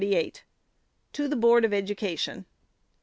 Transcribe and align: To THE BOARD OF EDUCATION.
To 1.13 1.27
THE 1.27 1.35
BOARD 1.35 1.63
OF 1.63 1.73
EDUCATION. 1.75 2.47